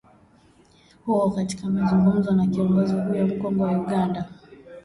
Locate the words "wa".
3.67-3.81